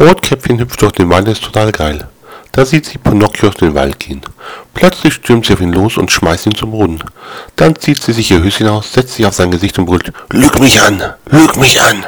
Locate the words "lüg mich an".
10.30-11.02, 11.30-12.04